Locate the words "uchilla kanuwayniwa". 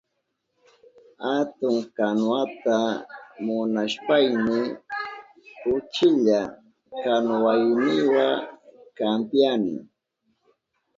5.75-8.27